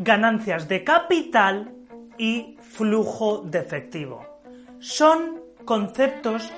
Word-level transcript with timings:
ganancias 0.00 0.66
de 0.66 0.82
capital 0.82 1.74
y 2.16 2.56
flujo 2.62 3.42
de 3.44 3.58
efectivo. 3.58 4.24
Son 4.78 5.42
conceptos 5.66 6.50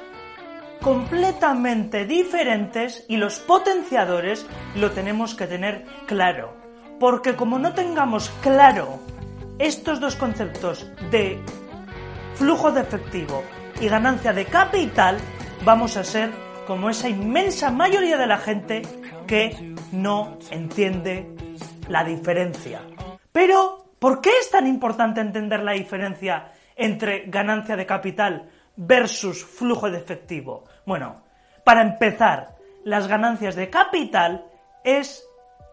completamente 0.80 2.06
diferentes 2.06 3.04
y 3.08 3.16
los 3.16 3.40
potenciadores 3.40 4.46
lo 4.76 4.92
tenemos 4.92 5.34
que 5.34 5.48
tener 5.48 5.84
claro. 6.06 6.56
Porque 7.00 7.34
como 7.34 7.58
no 7.58 7.74
tengamos 7.74 8.30
claro 8.42 9.00
estos 9.58 9.98
dos 9.98 10.14
conceptos 10.14 10.88
de 11.10 11.40
flujo 12.36 12.70
de 12.70 12.82
efectivo 12.82 13.42
y 13.80 13.88
ganancia 13.88 14.32
de 14.32 14.44
capital, 14.44 15.18
vamos 15.64 15.96
a 15.96 16.04
ser 16.04 16.30
como 16.68 16.90
esa 16.90 17.08
inmensa 17.08 17.72
mayoría 17.72 18.16
de 18.16 18.26
la 18.28 18.38
gente 18.38 18.82
que 19.26 19.74
no 19.90 20.38
entiende 20.52 21.34
la 21.88 22.04
diferencia. 22.04 22.82
Pero, 23.32 23.86
¿por 23.98 24.20
qué 24.20 24.30
es 24.40 24.50
tan 24.50 24.66
importante 24.66 25.20
entender 25.20 25.62
la 25.62 25.72
diferencia 25.72 26.52
entre 26.76 27.24
ganancia 27.26 27.76
de 27.76 27.86
capital 27.86 28.50
versus 28.76 29.44
flujo 29.44 29.90
de 29.90 29.98
efectivo? 29.98 30.64
Bueno, 30.84 31.22
para 31.64 31.82
empezar, 31.82 32.56
las 32.84 33.08
ganancias 33.08 33.54
de 33.54 33.70
capital 33.70 34.46
es 34.84 35.26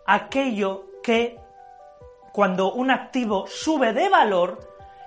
aquello 0.05 0.85
que 1.03 1.37
cuando 2.31 2.73
un 2.73 2.91
activo 2.91 3.45
sube 3.47 3.93
de 3.93 4.07
valor, 4.07 4.59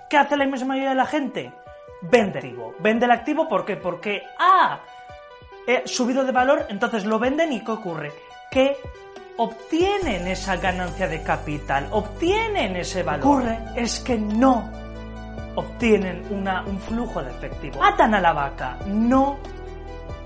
¿qué 0.09 0.17
hace 0.17 0.37
la 0.37 0.43
inmensa 0.43 0.65
mayoría 0.65 0.89
de 0.89 0.95
la 0.95 1.05
gente? 1.05 1.51
Vende 2.01 2.39
el 2.39 2.45
activo. 2.45 2.75
Vende 2.79 3.05
el 3.05 3.11
activo 3.11 3.47
¿por 3.47 3.65
qué? 3.65 3.77
Porque 3.77 4.21
ha 4.37 4.81
subido 5.85 6.25
de 6.25 6.31
valor, 6.31 6.65
entonces 6.69 7.05
lo 7.05 7.19
venden 7.19 7.53
y 7.53 7.63
¿qué 7.63 7.71
ocurre? 7.71 8.11
Que 8.51 8.77
obtienen 9.37 10.27
esa 10.27 10.57
ganancia 10.57 11.07
de 11.07 11.23
capital, 11.23 11.87
obtienen 11.91 12.75
ese 12.75 13.03
valor. 13.03 13.41
Ocurre 13.41 13.59
es 13.75 13.99
que 13.99 14.17
no 14.17 14.71
obtienen 15.55 16.25
un 16.29 16.79
flujo 16.79 17.21
de 17.21 17.31
efectivo. 17.31 17.83
Atan 17.83 18.15
a 18.15 18.21
la 18.21 18.33
vaca, 18.33 18.77
no 18.87 19.37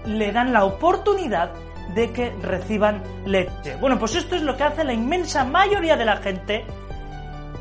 le 0.06 0.32
dan 0.32 0.54
la 0.54 0.66
oportunidad 0.66 1.52
de 1.94 2.12
que 2.12 2.32
reciban 2.42 3.04
leche. 3.26 3.76
Bueno, 3.80 3.98
pues 4.00 4.16
esto 4.16 4.36
es 4.36 4.42
lo 4.42 4.56
que 4.56 4.64
hace 4.64 4.84
la 4.84 4.94
inmensa 4.94 5.44
mayoría 5.44 5.96
de 5.96 6.06
la 6.06 6.18
gente 6.18 6.66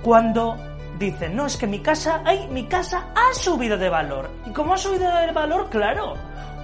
cuando 0.02 0.56
dicen, 0.98 1.36
no, 1.36 1.46
es 1.46 1.56
que 1.56 1.66
mi 1.66 1.80
casa, 1.80 2.22
ay, 2.24 2.48
mi 2.50 2.66
casa 2.66 3.08
ha 3.14 3.34
subido 3.34 3.76
de 3.76 3.88
valor. 3.88 4.30
¿Y 4.46 4.50
cómo 4.50 4.74
ha 4.74 4.78
subido 4.78 5.14
de 5.16 5.32
valor? 5.32 5.68
Claro, 5.70 6.14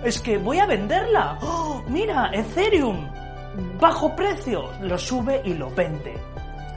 es 0.04 0.20
que 0.20 0.38
voy 0.38 0.58
a 0.58 0.66
venderla. 0.66 1.38
¡Oh, 1.42 1.82
mira, 1.88 2.30
Ethereum, 2.32 3.08
bajo 3.80 4.14
precio, 4.14 4.70
lo 4.80 4.98
sube 4.98 5.42
y 5.44 5.54
lo 5.54 5.70
vende. 5.70 6.14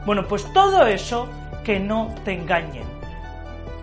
Bueno, 0.06 0.24
pues 0.28 0.52
todo 0.54 0.86
eso 0.86 1.28
que 1.64 1.80
no 1.80 2.14
te 2.24 2.34
engañen, 2.34 2.86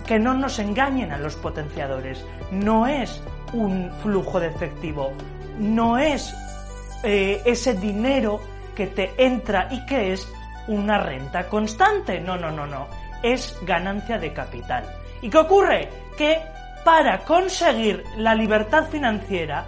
que 0.06 0.18
no 0.18 0.34
nos 0.34 0.58
engañen 0.58 1.12
a 1.12 1.18
los 1.18 1.36
potenciadores. 1.36 2.24
No 2.50 2.86
es 2.86 3.22
un 3.52 3.90
flujo 4.02 4.38
de 4.38 4.48
efectivo, 4.48 5.12
no 5.58 5.98
es 5.98 6.34
eh, 7.02 7.42
ese 7.44 7.74
dinero 7.74 8.40
que 8.74 8.86
te 8.86 9.12
entra 9.16 9.68
y 9.70 9.84
que 9.86 10.12
es 10.12 10.28
una 10.68 10.98
renta 10.98 11.48
constante. 11.48 12.20
No, 12.20 12.36
no, 12.36 12.50
no, 12.50 12.66
no. 12.66 12.86
Es 13.22 13.58
ganancia 13.62 14.18
de 14.18 14.32
capital. 14.32 14.84
¿Y 15.20 15.28
qué 15.28 15.38
ocurre? 15.38 15.88
Que 16.16 16.40
para 16.84 17.18
conseguir 17.24 18.04
la 18.16 18.34
libertad 18.34 18.88
financiera 18.88 19.66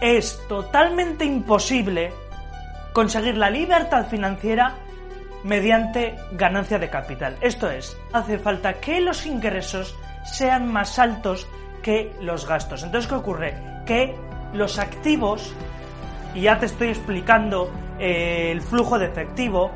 es 0.00 0.40
totalmente 0.48 1.24
imposible 1.24 2.12
conseguir 2.92 3.36
la 3.36 3.50
libertad 3.50 4.06
financiera 4.06 4.76
mediante 5.42 6.16
ganancia 6.32 6.78
de 6.78 6.88
capital. 6.88 7.36
Esto 7.40 7.70
es, 7.70 7.96
hace 8.12 8.38
falta 8.38 8.74
que 8.74 9.00
los 9.00 9.26
ingresos 9.26 9.94
sean 10.24 10.72
más 10.72 10.98
altos 10.98 11.46
que 11.82 12.12
los 12.20 12.48
gastos. 12.48 12.82
Entonces, 12.82 13.08
¿qué 13.08 13.14
ocurre? 13.14 13.54
Que 13.84 14.16
los 14.54 14.78
activos, 14.78 15.52
y 16.34 16.42
ya 16.42 16.58
te 16.58 16.66
estoy 16.66 16.88
explicando 16.88 17.70
eh, 17.98 18.50
el 18.50 18.62
flujo 18.62 18.98
de 18.98 19.06
efectivo, 19.06 19.70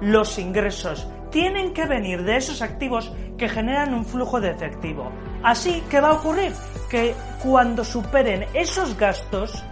los 0.00 0.38
ingresos 0.38 1.08
tienen 1.30 1.72
que 1.72 1.86
venir 1.86 2.22
de 2.22 2.36
esos 2.36 2.62
activos 2.62 3.12
que 3.44 3.50
generan 3.50 3.92
un 3.92 4.06
flujo 4.06 4.40
de 4.40 4.52
efectivo. 4.52 5.12
Así, 5.42 5.84
¿qué 5.90 6.00
va 6.00 6.08
a 6.08 6.12
ocurrir? 6.14 6.54
Que 6.88 7.14
cuando 7.42 7.84
superen 7.84 8.46
esos 8.54 8.96
gastos, 8.96 9.62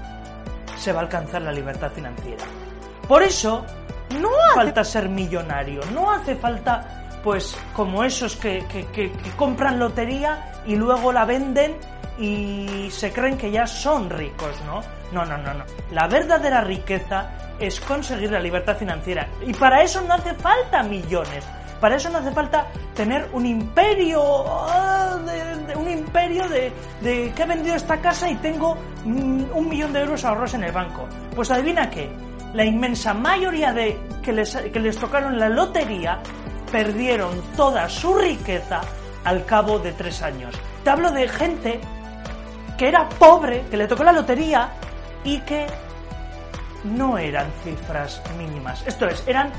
se 0.76 0.92
va 0.92 1.00
a 1.00 1.02
alcanzar 1.04 1.40
la 1.40 1.52
libertad 1.52 1.90
financiera. 1.90 2.44
Por 3.08 3.22
eso, 3.22 3.64
no 4.20 4.28
hace 4.28 4.54
falta 4.56 4.84
ser 4.84 5.08
millonario, 5.08 5.80
no 5.94 6.10
hace 6.10 6.36
falta 6.36 7.20
pues 7.24 7.56
como 7.72 8.04
esos 8.04 8.36
que, 8.36 8.62
compran 9.38 9.78
lotería 9.78 10.52
y 10.66 10.76
luego 10.76 11.10
la 11.10 11.24
venden 11.24 11.74
y 12.18 12.90
se 12.90 13.10
creen 13.10 13.38
que 13.38 13.50
ya 13.50 13.66
son 13.66 14.10
ricos, 14.10 14.54
¿no? 14.66 14.82
No, 15.12 15.24
no, 15.24 15.38
no, 15.38 15.54
no. 15.54 15.64
La 15.92 16.08
verdadera 16.08 16.60
riqueza 16.60 17.30
es 17.58 17.80
conseguir 17.80 18.32
la 18.32 18.40
libertad 18.40 18.76
financiera. 18.76 19.28
Y 19.46 19.54
para 19.54 19.82
eso 19.82 20.02
no 20.02 20.12
hace 20.12 20.34
falta 20.34 20.82
millones. 20.82 21.42
Para 21.82 21.96
eso 21.96 22.10
no 22.10 22.18
hace 22.18 22.30
falta 22.30 22.68
tener 22.94 23.28
un 23.32 23.44
imperio, 23.44 24.22
ah, 24.46 25.18
un 25.74 25.90
imperio 25.90 26.48
de, 26.48 26.72
de, 27.00 27.32
que 27.34 27.42
he 27.42 27.44
vendido 27.44 27.74
esta 27.74 28.00
casa 28.00 28.30
y 28.30 28.36
tengo 28.36 28.76
mm, 29.04 29.42
un 29.52 29.68
millón 29.68 29.92
de 29.92 30.02
euros 30.02 30.24
ahorros 30.24 30.54
en 30.54 30.62
el 30.62 30.70
banco. 30.70 31.08
Pues 31.34 31.50
adivina 31.50 31.90
qué, 31.90 32.08
la 32.54 32.64
inmensa 32.64 33.12
mayoría 33.14 33.72
de 33.72 33.98
que 34.22 34.32
les, 34.32 34.54
que 34.54 34.78
les 34.78 34.96
tocaron 34.96 35.40
la 35.40 35.48
lotería 35.48 36.20
perdieron 36.70 37.42
toda 37.56 37.88
su 37.88 38.14
riqueza 38.14 38.80
al 39.24 39.44
cabo 39.44 39.80
de 39.80 39.90
tres 39.90 40.22
años. 40.22 40.54
Te 40.84 40.90
hablo 40.90 41.10
de 41.10 41.26
gente 41.26 41.80
que 42.78 42.86
era 42.86 43.08
pobre, 43.08 43.64
que 43.68 43.76
le 43.76 43.88
tocó 43.88 44.04
la 44.04 44.12
lotería 44.12 44.70
y 45.24 45.40
que 45.40 45.66
no 46.84 47.18
eran 47.18 47.50
cifras 47.64 48.22
mínimas. 48.38 48.84
Esto 48.86 49.08
es, 49.08 49.26
eran 49.26 49.50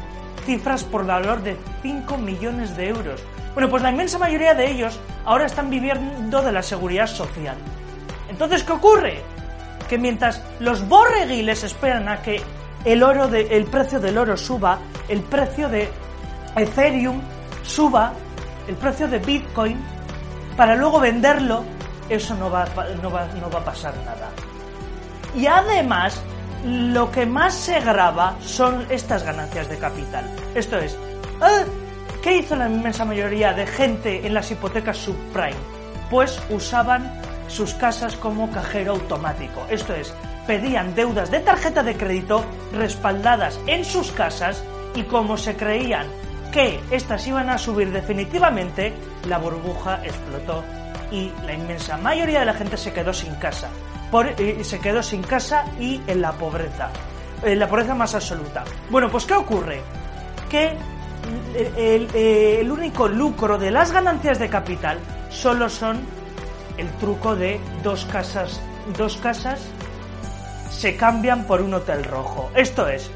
cifras 0.45 0.83
por 0.83 1.05
valor 1.05 1.41
de 1.41 1.57
5 1.81 2.17
millones 2.17 2.75
de 2.75 2.89
euros. 2.89 3.21
Bueno, 3.53 3.69
pues 3.69 3.83
la 3.83 3.91
inmensa 3.91 4.17
mayoría 4.17 4.53
de 4.53 4.71
ellos 4.71 4.99
ahora 5.25 5.45
están 5.45 5.69
viviendo 5.69 6.41
de 6.41 6.51
la 6.51 6.63
seguridad 6.63 7.07
social. 7.07 7.55
Entonces, 8.29 8.63
¿qué 8.63 8.71
ocurre? 8.71 9.21
Que 9.89 9.97
mientras 9.97 10.41
los 10.59 10.87
borreguiles 10.87 11.63
esperan 11.63 12.09
a 12.09 12.21
que 12.21 12.41
el 12.85 13.03
oro 13.03 13.27
de, 13.27 13.55
el 13.55 13.65
precio 13.65 13.99
del 13.99 14.17
oro 14.17 14.35
suba, 14.37 14.79
el 15.07 15.21
precio 15.21 15.69
de 15.69 15.89
Ethereum 16.55 17.21
suba, 17.63 18.13
el 18.67 18.75
precio 18.75 19.07
de 19.07 19.19
Bitcoin, 19.19 19.77
para 20.57 20.75
luego 20.75 20.99
venderlo, 20.99 21.63
eso 22.09 22.35
no 22.35 22.49
va, 22.49 22.65
no 23.01 23.11
va, 23.11 23.27
no 23.39 23.49
va 23.49 23.59
a 23.59 23.65
pasar 23.65 23.93
nada. 24.05 24.29
Y 25.35 25.47
además, 25.47 26.21
lo 26.63 27.11
que 27.11 27.25
más 27.25 27.53
se 27.53 27.79
graba 27.81 28.37
son 28.41 28.85
estas 28.89 29.23
ganancias 29.23 29.69
de 29.69 29.77
capital. 29.77 30.29
Esto 30.55 30.77
es, 30.77 30.93
¿eh? 30.93 31.65
¿qué 32.21 32.37
hizo 32.37 32.55
la 32.55 32.69
inmensa 32.69 33.03
mayoría 33.05 33.53
de 33.53 33.67
gente 33.67 34.25
en 34.25 34.33
las 34.33 34.49
hipotecas 34.49 34.97
subprime? 34.97 35.57
Pues 36.09 36.41
usaban 36.49 37.21
sus 37.47 37.73
casas 37.73 38.15
como 38.15 38.49
cajero 38.51 38.93
automático. 38.93 39.65
Esto 39.69 39.93
es, 39.93 40.13
pedían 40.47 40.95
deudas 40.95 41.31
de 41.31 41.41
tarjeta 41.41 41.83
de 41.83 41.97
crédito 41.97 42.43
respaldadas 42.73 43.59
en 43.67 43.83
sus 43.83 44.11
casas 44.11 44.63
y 44.95 45.03
como 45.03 45.37
se 45.37 45.55
creían 45.55 46.07
que 46.51 46.79
estas 46.91 47.25
iban 47.27 47.49
a 47.49 47.57
subir 47.57 47.91
definitivamente, 47.91 48.93
la 49.27 49.39
burbuja 49.39 50.01
explotó 50.03 50.63
y 51.11 51.31
la 51.45 51.53
inmensa 51.53 51.97
mayoría 51.97 52.39
de 52.39 52.45
la 52.45 52.53
gente 52.53 52.77
se 52.77 52.93
quedó 52.93 53.11
sin 53.11 53.35
casa. 53.35 53.69
Eh, 54.21 54.63
se 54.63 54.79
quedó 54.79 55.01
sin 55.01 55.23
casa 55.23 55.65
y 55.79 55.99
en 56.05 56.21
la 56.21 56.33
pobreza, 56.33 56.91
en 57.41 57.57
la 57.57 57.67
pobreza 57.67 57.95
más 57.95 58.13
absoluta. 58.13 58.63
Bueno, 58.91 59.09
pues 59.09 59.25
¿qué 59.25 59.33
ocurre? 59.33 59.81
Que 60.49 60.77
el, 61.55 62.07
eh, 62.13 62.59
el 62.61 62.71
único 62.71 63.07
lucro 63.07 63.57
de 63.57 63.71
las 63.71 63.91
ganancias 63.91 64.37
de 64.37 64.49
capital 64.49 64.99
solo 65.29 65.67
son 65.67 66.01
el 66.77 66.87
truco 66.99 67.35
de 67.35 67.59
dos 67.81 68.05
casas, 68.05 68.61
dos 68.95 69.17
casas 69.17 69.59
se 70.69 70.95
cambian 70.95 71.45
por 71.45 71.61
un 71.61 71.73
hotel 71.73 72.03
rojo. 72.03 72.51
Esto 72.53 72.87
es, 72.87 73.09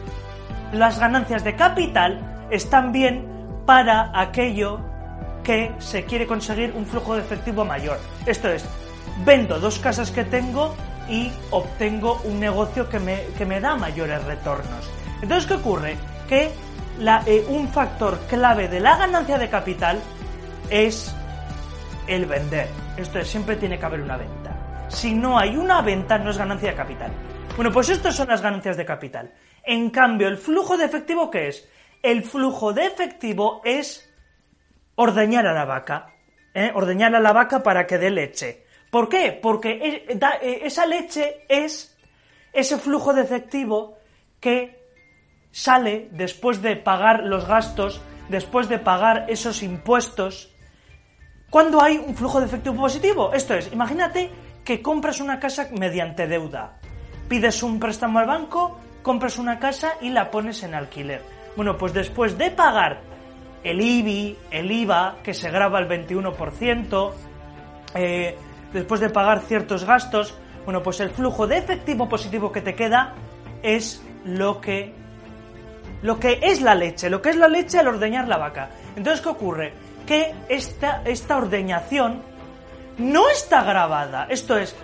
las 0.71 0.99
ganancias 0.99 1.43
de 1.43 1.55
capital 1.55 2.47
están 2.49 2.91
bien 2.91 3.27
para 3.67 4.09
aquello 4.19 4.79
que 5.43 5.71
se 5.77 6.05
quiere 6.05 6.25
conseguir 6.25 6.73
un 6.75 6.87
flujo 6.87 7.13
de 7.13 7.21
efectivo 7.21 7.63
mayor. 7.65 7.99
Esto 8.25 8.49
es, 8.49 8.65
vendo 9.23 9.59
dos 9.59 9.77
casas 9.77 10.09
que 10.09 10.23
tengo 10.23 10.73
y 11.09 11.31
obtengo 11.51 12.21
un 12.25 12.39
negocio 12.39 12.89
que 12.89 12.99
me, 12.99 13.25
que 13.37 13.45
me 13.45 13.59
da 13.59 13.75
mayores 13.75 14.23
retornos. 14.25 14.89
Entonces, 15.21 15.47
¿qué 15.47 15.53
ocurre? 15.55 15.97
Que 16.27 16.51
eh, 17.25 17.45
un 17.49 17.67
factor 17.69 18.19
clave 18.27 18.67
de 18.67 18.79
la 18.79 18.97
ganancia 18.97 19.37
de 19.37 19.49
capital 19.49 19.99
es 20.69 21.15
el 22.07 22.25
vender. 22.25 22.67
Esto 22.97 23.19
es, 23.19 23.27
siempre 23.27 23.55
tiene 23.55 23.79
que 23.79 23.85
haber 23.85 24.01
una 24.01 24.17
venta. 24.17 24.87
Si 24.89 25.13
no 25.13 25.37
hay 25.37 25.55
una 25.55 25.81
venta, 25.81 26.17
no 26.17 26.31
es 26.31 26.37
ganancia 26.37 26.71
de 26.71 26.75
capital. 26.75 27.11
Bueno, 27.55 27.71
pues 27.71 27.89
estas 27.89 28.15
son 28.15 28.27
las 28.27 28.41
ganancias 28.41 28.77
de 28.77 28.85
capital. 28.85 29.33
En 29.63 29.89
cambio, 29.89 30.27
el 30.27 30.37
flujo 30.37 30.77
de 30.77 30.85
efectivo, 30.85 31.29
¿qué 31.29 31.49
es? 31.49 31.67
el 32.03 32.23
flujo 32.23 32.73
de 32.73 32.85
efectivo 32.85 33.61
es 33.63 34.09
ordeñar 34.95 35.45
a 35.47 35.53
la 35.53 35.65
vaca. 35.65 36.13
¿eh? 36.53 36.71
Ordeñar 36.73 37.15
a 37.15 37.19
la 37.19 37.33
vaca 37.33 37.63
para 37.63 37.85
que 37.85 37.97
dé 37.97 38.09
leche. 38.09 38.65
¿Por 38.97 39.09
qué? 39.09 39.31
Porque 39.31 40.07
eh, 40.09 40.61
esa 40.63 40.87
leche 40.87 41.45
es 41.47 41.95
ese 42.51 42.79
flujo 42.79 43.13
de 43.13 43.21
efectivo 43.21 43.99
que 44.39 44.89
sale 45.51 46.09
después 46.13 46.63
de 46.63 46.77
pagar 46.77 47.23
los 47.23 47.47
gastos, 47.47 48.01
después 48.27 48.69
de 48.69 48.79
pagar 48.79 49.27
esos 49.29 49.61
impuestos, 49.61 50.51
cuando 51.51 51.79
hay 51.79 51.97
un 51.97 52.15
flujo 52.15 52.39
de 52.39 52.47
efectivo 52.47 52.75
positivo. 52.75 53.33
Esto 53.33 53.53
es, 53.53 53.71
imagínate 53.71 54.31
que 54.65 54.81
compras 54.81 55.19
una 55.19 55.39
casa 55.39 55.69
mediante 55.77 56.25
deuda. 56.25 56.79
Pides 57.29 57.61
un 57.61 57.79
préstamo 57.79 58.17
al 58.17 58.25
banco, 58.25 58.79
compras 59.03 59.37
una 59.37 59.59
casa 59.59 59.93
y 60.01 60.09
la 60.09 60.31
pones 60.31 60.63
en 60.63 60.73
alquiler. 60.73 61.21
Bueno, 61.55 61.77
pues 61.77 61.93
después 61.93 62.35
de 62.35 62.49
pagar 62.49 63.01
el 63.63 63.79
IBI, 63.79 64.35
el 64.49 64.71
IVA, 64.71 65.17
que 65.21 65.35
se 65.35 65.51
graba 65.51 65.77
el 65.77 65.87
21%, 65.87 67.13
eh, 67.93 68.37
después 68.73 68.99
de 68.99 69.09
pagar 69.09 69.41
ciertos 69.41 69.85
gastos, 69.85 70.35
bueno, 70.65 70.83
pues 70.83 70.99
el 70.99 71.09
flujo 71.09 71.47
de 71.47 71.57
efectivo 71.57 72.09
positivo 72.09 72.51
que 72.51 72.61
te 72.61 72.75
queda 72.75 73.13
es 73.63 74.01
lo 74.25 74.59
que 74.59 74.93
lo 76.01 76.19
que 76.19 76.39
es 76.43 76.61
la 76.61 76.75
leche, 76.75 77.09
lo 77.09 77.21
que 77.21 77.29
es 77.29 77.35
la 77.35 77.47
leche 77.47 77.79
al 77.79 77.87
ordeñar 77.87 78.27
la 78.27 78.37
vaca. 78.37 78.69
Entonces, 78.95 79.21
¿qué 79.21 79.29
ocurre? 79.29 79.73
Que 80.05 80.33
esta, 80.47 81.01
esta 81.05 81.37
ordeñación 81.37 82.21
no 82.97 83.29
está 83.29 83.63
grabada. 83.63 84.27
Esto 84.29 84.57
es, 84.57 84.75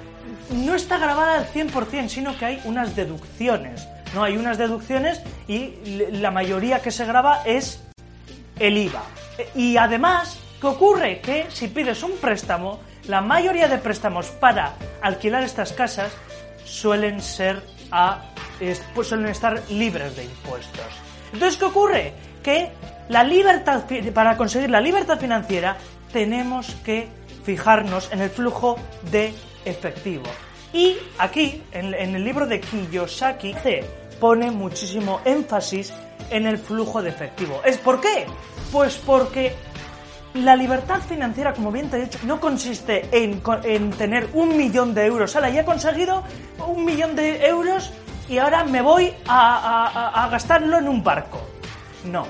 no 0.51 0.75
está 0.75 0.97
grabada 0.97 1.35
al 1.35 1.47
100%, 1.47 2.07
sino 2.07 2.37
que 2.37 2.45
hay 2.45 2.61
unas 2.65 2.95
deducciones. 2.95 3.87
No 4.13 4.23
hay 4.23 4.37
unas 4.37 4.57
deducciones 4.57 5.21
y 5.47 5.75
la 6.11 6.31
mayoría 6.31 6.81
que 6.81 6.91
se 6.91 7.05
graba 7.05 7.43
es 7.45 7.83
el 8.59 8.77
IVA. 8.77 9.03
Y 9.55 9.77
además, 9.77 10.39
¿qué 10.61 10.67
ocurre? 10.67 11.19
Que 11.19 11.47
si 11.49 11.67
pides 11.67 12.03
un 12.03 12.13
préstamo, 12.17 12.79
la 13.07 13.21
mayoría 13.21 13.67
de 13.67 13.77
préstamos 13.77 14.27
para 14.27 14.73
alquilar 15.01 15.43
estas 15.43 15.73
casas 15.73 16.11
suelen 16.65 17.21
ser 17.21 17.61
pues 18.95 19.07
suelen 19.07 19.27
estar 19.27 19.61
libres 19.69 20.15
de 20.15 20.23
impuestos. 20.23 20.85
Entonces, 21.31 21.57
¿qué 21.57 21.65
ocurre? 21.65 22.13
Que 22.41 22.71
la 23.09 23.23
libertad, 23.23 23.83
para 24.13 24.37
conseguir 24.37 24.69
la 24.69 24.81
libertad 24.81 25.19
financiera, 25.19 25.77
tenemos 26.11 26.75
que 26.83 27.09
fijarnos 27.43 28.11
en 28.11 28.21
el 28.21 28.29
flujo 28.29 28.77
de 29.11 29.33
efectivo. 29.65 30.23
Y 30.71 30.97
aquí, 31.19 31.61
en, 31.71 31.93
el 31.93 32.23
libro 32.23 32.47
de 32.47 32.59
Kiyosaki, 32.59 33.53
se 33.61 33.83
pone 34.19 34.49
muchísimo 34.49 35.21
énfasis 35.25 35.93
en 36.29 36.47
el 36.47 36.57
flujo 36.57 37.01
de 37.01 37.09
efectivo. 37.09 37.61
¿Es 37.65 37.77
por 37.77 38.01
qué? 38.01 38.25
Pues 38.71 38.95
porque 38.95 39.55
la 40.33 40.55
libertad 40.55 41.01
financiera, 41.01 41.53
como 41.53 41.71
bien 41.71 41.89
te 41.89 41.97
he 41.97 42.01
dicho, 42.01 42.19
no 42.23 42.39
consiste 42.39 43.07
en, 43.11 43.41
tener 43.91 44.29
un 44.33 44.57
millón 44.57 44.93
de 44.93 45.05
euros. 45.05 45.35
Ahora, 45.35 45.49
ya 45.49 45.61
he 45.61 45.65
conseguido 45.65 46.23
un 46.67 46.85
millón 46.85 47.15
de 47.15 47.45
euros 47.45 47.91
y 48.27 48.37
ahora 48.37 48.63
me 48.63 48.81
voy 48.81 49.13
a, 49.27 50.23
a 50.23 50.29
gastarlo 50.29 50.77
en 50.77 50.87
un 50.87 51.03
barco. 51.03 51.41
No. 52.05 52.25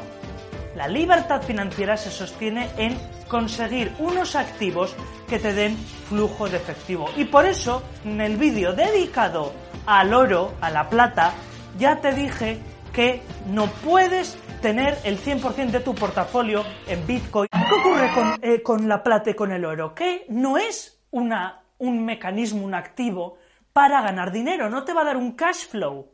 La 0.75 0.88
libertad 0.88 1.41
financiera 1.44 1.95
se 1.97 2.09
sostiene 2.09 2.69
en 2.77 2.97
conseguir 3.27 3.94
unos 4.00 4.35
activos 4.35 4.95
que 5.27 5.39
te 5.39 5.53
den 5.53 5.77
flujo 6.09 6.50
de 6.50 6.57
efectivo. 6.57 7.09
Y 7.15 7.25
por 7.25 7.45
eso, 7.45 7.83
en 8.05 8.21
el 8.21 8.38
vídeo 8.38 8.73
dedicado 8.73 9.53
al 9.85 10.13
oro, 10.13 10.53
a 10.61 10.69
la 10.69 10.89
plata, 10.89 11.33
ya 11.77 12.01
te 12.01 12.13
dije 12.13 12.59
que 12.91 13.21
no 13.47 13.67
puedes 13.67 14.38
tener 14.61 14.97
el 15.03 15.19
100% 15.19 15.71
de 15.71 15.79
tu 15.79 15.94
portafolio 15.94 16.63
en 16.88 17.05
Bitcoin. 17.05 17.50
¿Qué 17.74 17.80
ocurre 17.80 18.38
eh, 18.42 18.62
con, 18.62 18.88
la 18.88 19.02
plata 19.02 19.31
y 19.31 19.34
con 19.34 19.52
el 19.52 19.66
oro? 19.66 19.96
Que 19.96 20.25
no 20.30 20.58
es 20.58 21.02
una, 21.10 21.64
un 21.80 22.06
mecanismo, 22.06 22.64
un 22.64 22.75
activo 22.75 23.40
para 23.72 24.02
ganar 24.02 24.31
dinero, 24.31 24.70
no 24.70 24.84
te 24.84 24.94
va 24.94 25.02
a 25.02 25.06
dar 25.06 25.18
un 25.18 25.31
cash 25.31 25.68
flow. 25.70 26.08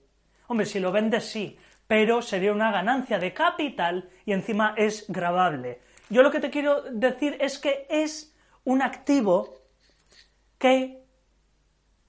Hombre, 0.47 0.65
si 0.65 0.79
lo 0.79 0.93
vendes 0.93 1.25
sí, 1.25 1.57
pero 1.85 2.21
sería 2.21 2.53
una 2.53 2.71
ganancia 2.71 3.19
de 3.19 3.33
capital 3.33 4.09
y 4.25 4.31
encima 4.31 4.73
es 4.77 5.05
grabable. 5.09 5.81
Yo 6.09 6.23
lo 6.23 6.31
que 6.31 6.39
te 6.39 6.49
quiero 6.49 6.83
decir 6.83 7.35
es 7.41 7.59
que 7.59 7.85
es 7.89 8.33
un 8.63 8.81
activo 8.81 9.59
que 10.57 11.03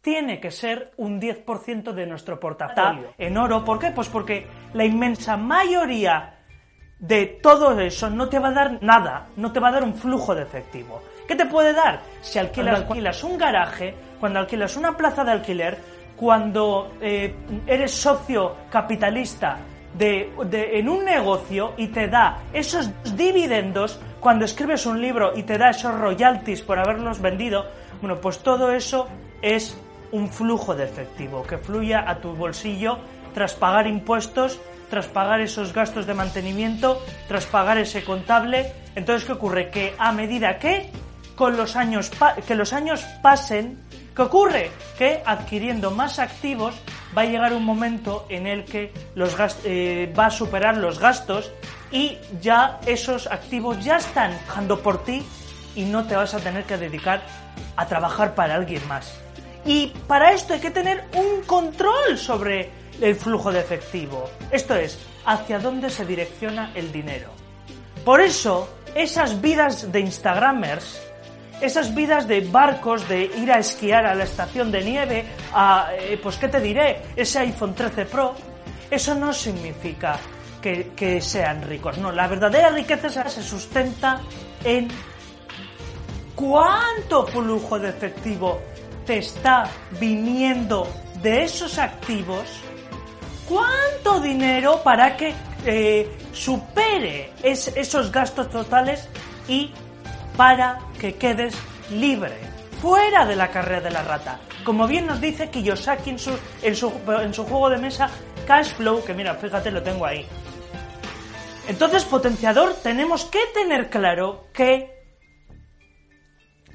tiene 0.00 0.38
que 0.38 0.52
ser 0.52 0.92
un 0.96 1.20
10% 1.20 1.92
de 1.92 2.06
nuestro 2.06 2.38
portafolio 2.38 3.14
en 3.18 3.36
oro. 3.36 3.64
¿Por 3.64 3.80
qué? 3.80 3.90
Pues 3.90 4.08
porque 4.08 4.46
la 4.74 4.84
inmensa 4.84 5.36
mayoría 5.36 6.39
de 7.00 7.26
todo 7.42 7.80
eso 7.80 8.10
no 8.10 8.28
te 8.28 8.38
va 8.38 8.48
a 8.48 8.52
dar 8.52 8.82
nada, 8.82 9.28
no 9.36 9.50
te 9.50 9.58
va 9.58 9.68
a 9.68 9.72
dar 9.72 9.82
un 9.82 9.94
flujo 9.94 10.34
de 10.34 10.42
efectivo. 10.42 11.02
¿Qué 11.26 11.34
te 11.34 11.46
puede 11.46 11.72
dar? 11.72 12.02
Si 12.20 12.38
alquilas, 12.38 13.24
un 13.24 13.38
garaje, 13.38 13.94
cuando 14.20 14.38
alquilas 14.38 14.76
una 14.76 14.96
plaza 14.96 15.24
de 15.24 15.32
alquiler, 15.32 15.78
cuando 16.16 16.92
eh, 17.00 17.34
eres 17.66 17.92
socio 17.92 18.56
capitalista 18.70 19.58
de, 19.96 20.30
en 20.50 20.88
un 20.88 21.04
negocio 21.04 21.72
y 21.76 21.88
te 21.88 22.08
da 22.08 22.42
esos 22.52 22.90
dividendos, 23.16 23.98
cuando 24.20 24.44
escribes 24.44 24.84
un 24.84 25.00
libro 25.00 25.32
y 25.34 25.44
te 25.44 25.56
da 25.56 25.70
esos 25.70 25.98
royalties 25.98 26.62
por 26.62 26.78
haberlos 26.78 27.20
vendido, 27.20 27.64
bueno, 28.00 28.20
pues 28.20 28.40
todo 28.40 28.72
eso 28.72 29.08
es 29.40 29.76
un 30.12 30.28
flujo 30.28 30.74
de 30.74 30.84
efectivo 30.84 31.42
que 31.44 31.56
fluya 31.56 32.04
a 32.06 32.16
tu 32.16 32.34
bolsillo 32.34 32.98
tras 33.32 33.54
pagar 33.54 33.86
impuestos, 33.86 34.60
tras 34.90 35.06
pagar 35.06 35.40
esos 35.40 35.72
gastos 35.72 36.06
de 36.06 36.14
mantenimiento, 36.14 37.02
tras 37.28 37.46
pagar 37.46 37.78
ese 37.78 38.04
contable. 38.04 38.72
Entonces, 38.94 39.24
¿qué 39.24 39.32
ocurre? 39.32 39.70
Que 39.70 39.94
a 39.96 40.12
medida 40.12 40.58
que 40.58 40.90
con 41.36 41.56
los 41.56 41.76
años 41.76 42.10
que 42.46 42.54
los 42.54 42.74
años 42.74 43.02
pasen, 43.22 43.78
¿qué 44.14 44.22
ocurre? 44.22 44.70
Que 44.98 45.22
adquiriendo 45.24 45.90
más 45.90 46.18
activos 46.18 46.74
va 47.16 47.22
a 47.22 47.24
llegar 47.24 47.54
un 47.54 47.64
momento 47.64 48.26
en 48.28 48.46
el 48.46 48.64
que 48.64 48.92
los 49.14 49.34
eh, 49.64 50.12
va 50.18 50.26
a 50.26 50.30
superar 50.30 50.76
los 50.76 50.98
gastos 50.98 51.50
y 51.90 52.18
ya 52.40 52.78
esos 52.86 53.26
activos 53.26 53.82
ya 53.82 53.96
están 53.96 54.32
trabajando 54.32 54.80
por 54.82 55.04
ti 55.04 55.24
y 55.74 55.84
no 55.84 56.06
te 56.06 56.16
vas 56.16 56.34
a 56.34 56.40
tener 56.40 56.64
que 56.64 56.76
dedicar 56.76 57.22
a 57.76 57.86
trabajar 57.86 58.34
para 58.34 58.54
alguien 58.54 58.86
más. 58.88 59.18
Y 59.64 59.92
para 60.06 60.32
esto 60.32 60.54
hay 60.54 60.60
que 60.60 60.70
tener 60.70 61.04
un 61.14 61.42
control 61.44 62.16
sobre 62.16 62.70
el 63.00 63.16
flujo 63.16 63.52
de 63.52 63.60
efectivo. 63.60 64.28
Esto 64.50 64.74
es, 64.76 64.98
hacia 65.24 65.58
dónde 65.58 65.90
se 65.90 66.04
direcciona 66.04 66.72
el 66.74 66.92
dinero. 66.92 67.30
Por 68.04 68.20
eso, 68.20 68.68
esas 68.94 69.40
vidas 69.40 69.90
de 69.92 70.00
Instagramers, 70.00 71.00
esas 71.60 71.94
vidas 71.94 72.26
de 72.26 72.40
barcos, 72.40 73.06
de 73.08 73.24
ir 73.24 73.52
a 73.52 73.58
esquiar 73.58 74.06
a 74.06 74.14
la 74.14 74.24
estación 74.24 74.70
de 74.72 74.82
nieve, 74.82 75.24
a, 75.52 75.90
eh, 75.98 76.18
pues 76.22 76.36
qué 76.36 76.48
te 76.48 76.60
diré, 76.60 77.02
ese 77.16 77.40
iPhone 77.40 77.74
13 77.74 78.06
Pro, 78.06 78.34
eso 78.90 79.14
no 79.14 79.32
significa 79.32 80.18
que, 80.60 80.92
que 80.96 81.20
sean 81.20 81.62
ricos. 81.62 81.98
No, 81.98 82.10
la 82.10 82.26
verdadera 82.26 82.70
riqueza 82.70 83.28
se 83.28 83.42
sustenta 83.42 84.20
en 84.64 84.88
cuánto 86.34 87.26
flujo 87.26 87.78
de 87.78 87.90
efectivo 87.90 88.60
te 89.04 89.18
está 89.18 89.68
viniendo 89.98 90.86
de 91.22 91.44
esos 91.44 91.78
activos, 91.78 92.44
¿cuánto 93.50 94.20
dinero 94.20 94.80
para 94.84 95.16
que 95.16 95.34
eh, 95.66 96.08
supere 96.32 97.32
esos 97.42 98.12
gastos 98.12 98.48
totales 98.48 99.08
y 99.48 99.72
para 100.36 100.78
que 101.00 101.16
quedes 101.16 101.54
libre, 101.90 102.38
fuera 102.80 103.26
de 103.26 103.34
la 103.34 103.50
carrera 103.50 103.80
de 103.80 103.90
la 103.90 104.04
rata? 104.04 104.38
Como 104.64 104.86
bien 104.86 105.06
nos 105.06 105.20
dice 105.20 105.50
Kiyosaki 105.50 106.10
en 106.10 106.18
su, 106.20 106.38
en 106.62 106.76
su, 106.76 106.92
en 107.20 107.34
su 107.34 107.44
juego 107.44 107.70
de 107.70 107.78
mesa 107.78 108.08
Cash 108.46 108.74
Flow, 108.74 109.04
que 109.04 109.14
mira, 109.14 109.34
fíjate, 109.34 109.70
lo 109.72 109.82
tengo 109.82 110.06
ahí. 110.06 110.24
Entonces, 111.68 112.04
potenciador, 112.04 112.74
tenemos 112.82 113.24
que 113.24 113.40
tener 113.52 113.90
claro 113.90 114.46
que 114.52 114.94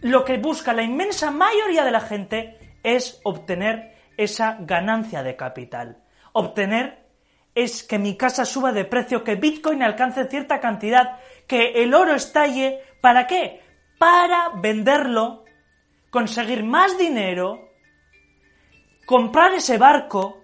lo 0.01 0.25
que 0.25 0.37
busca 0.37 0.73
la 0.73 0.83
inmensa 0.83 1.31
mayoría 1.31 1.85
de 1.85 1.91
la 1.91 2.01
gente 2.01 2.77
es 2.83 3.19
obtener 3.23 3.95
esa 4.17 4.57
ganancia 4.59 5.23
de 5.23 5.35
capital. 5.35 6.04
Obtener 6.37 7.07
es 7.55 7.81
que 7.81 7.97
mi 7.97 8.17
casa 8.17 8.43
suba 8.43 8.73
de 8.73 8.83
precio, 8.83 9.23
que 9.23 9.35
Bitcoin 9.35 9.81
alcance 9.81 10.25
cierta 10.25 10.59
cantidad, 10.59 11.19
que 11.47 11.81
el 11.81 11.93
oro 11.93 12.13
estalle. 12.13 12.81
¿Para 12.99 13.25
qué? 13.25 13.61
Para 13.97 14.49
venderlo, 14.55 15.45
conseguir 16.09 16.65
más 16.65 16.97
dinero, 16.97 17.69
comprar 19.05 19.53
ese 19.53 19.77
barco 19.77 20.43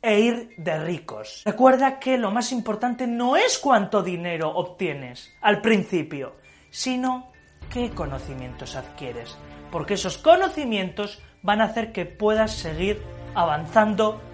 e 0.00 0.20
ir 0.20 0.50
de 0.56 0.78
ricos. 0.84 1.42
Recuerda 1.44 1.98
que 1.98 2.16
lo 2.16 2.30
más 2.30 2.52
importante 2.52 3.08
no 3.08 3.34
es 3.34 3.58
cuánto 3.58 4.04
dinero 4.04 4.50
obtienes 4.54 5.34
al 5.40 5.60
principio, 5.60 6.36
sino 6.70 7.32
qué 7.72 7.90
conocimientos 7.90 8.76
adquieres, 8.76 9.36
porque 9.72 9.94
esos 9.94 10.16
conocimientos 10.16 11.20
van 11.42 11.60
a 11.60 11.64
hacer 11.64 11.90
que 11.90 12.06
puedas 12.06 12.52
seguir 12.52 13.02
avanzando 13.34 14.27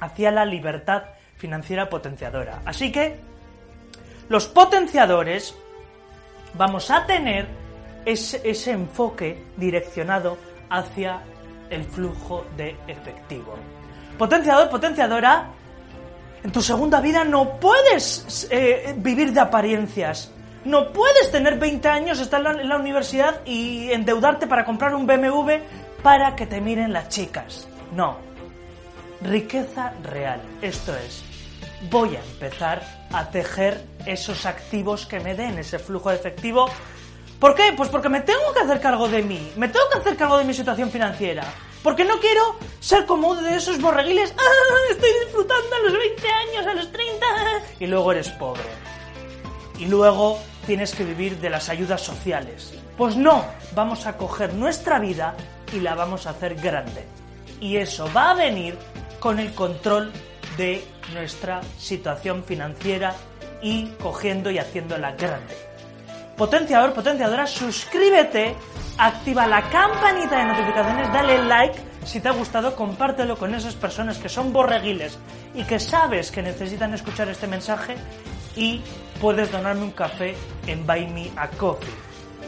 hacia 0.00 0.30
la 0.30 0.44
libertad 0.44 1.04
financiera 1.36 1.88
potenciadora. 1.88 2.62
Así 2.64 2.92
que 2.92 3.16
los 4.28 4.46
potenciadores 4.46 5.54
vamos 6.54 6.90
a 6.90 7.06
tener 7.06 7.46
ese, 8.04 8.70
enfoque 8.70 9.42
direccionado 9.56 10.38
hacia 10.70 11.20
el 11.70 11.84
flujo 11.84 12.46
de 12.56 12.76
efectivo. 12.86 13.54
Potenciador, 14.16 14.68
potenciadora, 14.68 15.50
en 16.42 16.52
tu 16.52 16.62
segunda 16.62 17.00
vida 17.00 17.24
no 17.24 17.58
puedes 17.58 18.48
eh, 18.50 18.94
vivir 18.96 19.32
de 19.32 19.40
apariencias. 19.40 20.32
No 20.64 20.92
puedes 20.92 21.30
tener 21.30 21.58
20 21.58 21.88
años, 21.88 22.20
estar 22.20 22.40
en 22.40 22.44
la, 22.44 22.62
en 22.62 22.68
la 22.68 22.76
universidad 22.76 23.40
y 23.44 23.90
endeudarte 23.92 24.46
para 24.46 24.64
comprar 24.64 24.94
un 24.94 25.06
BMW 25.06 25.52
para 26.02 26.34
que 26.34 26.46
te 26.46 26.60
miren 26.60 26.92
las 26.92 27.08
chicas. 27.08 27.68
No. 27.92 28.28
Riqueza 29.20 29.92
real. 30.02 30.40
Esto 30.62 30.94
es, 30.94 31.24
voy 31.90 32.14
a 32.14 32.20
empezar 32.20 33.08
a 33.12 33.30
tejer 33.30 33.84
esos 34.06 34.46
activos 34.46 35.06
que 35.06 35.18
me 35.18 35.34
den 35.34 35.58
ese 35.58 35.78
flujo 35.78 36.10
de 36.10 36.16
efectivo. 36.16 36.70
¿Por 37.40 37.54
qué? 37.54 37.72
Pues 37.76 37.88
porque 37.88 38.08
me 38.08 38.20
tengo 38.20 38.52
que 38.54 38.60
hacer 38.60 38.80
cargo 38.80 39.08
de 39.08 39.22
mí, 39.22 39.52
me 39.56 39.68
tengo 39.68 39.88
que 39.92 39.98
hacer 39.98 40.16
cargo 40.16 40.38
de 40.38 40.44
mi 40.44 40.54
situación 40.54 40.90
financiera. 40.90 41.44
Porque 41.82 42.04
no 42.04 42.18
quiero 42.18 42.56
ser 42.80 43.06
como 43.06 43.30
uno 43.30 43.42
de 43.42 43.56
esos 43.56 43.80
borreguiles, 43.80 44.34
¡ah! 44.36 44.90
estoy 44.90 45.10
disfrutando 45.24 45.76
a 45.76 45.80
los 45.80 45.92
20 45.92 46.28
años, 46.28 46.66
a 46.66 46.74
los 46.74 46.92
30, 46.92 47.26
y 47.80 47.86
luego 47.86 48.12
eres 48.12 48.28
pobre. 48.30 48.62
Y 49.78 49.86
luego 49.86 50.40
tienes 50.66 50.94
que 50.94 51.04
vivir 51.04 51.38
de 51.38 51.50
las 51.50 51.68
ayudas 51.68 52.02
sociales. 52.02 52.74
Pues 52.96 53.16
no, 53.16 53.44
vamos 53.74 54.06
a 54.06 54.16
coger 54.16 54.54
nuestra 54.54 54.98
vida 54.98 55.36
y 55.72 55.80
la 55.80 55.94
vamos 55.94 56.26
a 56.26 56.30
hacer 56.30 56.56
grande. 56.56 57.04
Y 57.60 57.76
eso 57.76 58.10
va 58.14 58.30
a 58.30 58.34
venir 58.34 58.76
con 59.18 59.38
el 59.38 59.54
control 59.54 60.12
de 60.56 60.84
nuestra 61.14 61.60
situación 61.78 62.44
financiera 62.44 63.14
y 63.62 63.86
cogiendo 64.00 64.50
y 64.50 64.58
haciéndola 64.58 65.12
grande. 65.12 65.56
Potenciador, 66.36 66.92
potenciadora, 66.92 67.46
suscríbete, 67.46 68.54
activa 68.96 69.46
la 69.46 69.68
campanita 69.68 70.38
de 70.38 70.44
notificaciones, 70.44 71.12
dale 71.12 71.44
like, 71.44 71.80
si 72.04 72.20
te 72.20 72.28
ha 72.28 72.32
gustado, 72.32 72.76
compártelo 72.76 73.36
con 73.36 73.54
esas 73.54 73.74
personas 73.74 74.18
que 74.18 74.28
son 74.28 74.52
borreguiles 74.52 75.18
y 75.54 75.64
que 75.64 75.80
sabes 75.80 76.30
que 76.30 76.42
necesitan 76.42 76.94
escuchar 76.94 77.28
este 77.28 77.46
mensaje 77.46 77.96
y 78.54 78.80
puedes 79.20 79.50
donarme 79.50 79.82
un 79.82 79.90
café 79.90 80.36
en 80.66 80.86
Buy 80.86 81.06
Me 81.08 81.30
a 81.36 81.48
Coffee. 81.48 81.92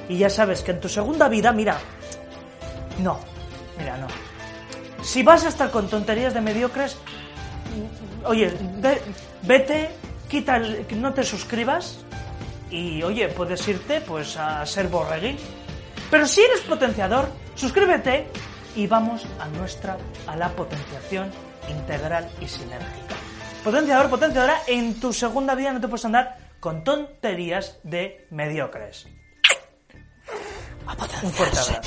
Y 0.08 0.18
ya 0.18 0.30
sabes 0.30 0.62
que 0.62 0.70
en 0.70 0.80
tu 0.80 0.88
segunda 0.88 1.28
vida, 1.28 1.52
mira, 1.52 1.76
no, 3.00 3.18
mira, 3.78 3.96
no. 3.96 4.29
Si 5.02 5.22
vas 5.22 5.44
a 5.44 5.48
estar 5.48 5.70
con 5.70 5.88
tonterías 5.88 6.34
de 6.34 6.40
mediocres, 6.40 6.96
oye, 8.24 8.52
ve- 8.76 9.02
vete, 9.42 9.90
quita 10.28 10.56
el, 10.56 10.86
que 10.86 10.94
no 10.94 11.12
te 11.14 11.24
suscribas 11.24 11.98
y 12.70 13.02
oye, 13.02 13.28
puedes 13.28 13.66
irte 13.66 14.00
pues 14.00 14.36
a 14.36 14.64
ser 14.66 14.88
borreguín. 14.88 15.36
Pero 16.10 16.26
si 16.26 16.42
eres 16.42 16.60
potenciador, 16.60 17.28
suscríbete 17.54 18.26
y 18.76 18.86
vamos 18.86 19.26
a 19.40 19.46
nuestra 19.48 19.96
a 20.26 20.36
la 20.36 20.48
potenciación 20.50 21.30
integral 21.68 22.28
y 22.40 22.46
sinérgica. 22.48 23.14
Potenciador, 23.64 24.08
potenciadora, 24.10 24.62
en 24.66 24.98
tu 25.00 25.12
segunda 25.12 25.54
vida 25.54 25.72
no 25.72 25.80
te 25.80 25.88
puedes 25.88 26.04
andar 26.04 26.38
con 26.60 26.84
tonterías 26.84 27.78
de 27.82 28.26
mediocres. 28.30 29.06
Un 31.22 31.30
fuerte 31.32 31.58
abrazo. 31.58 31.80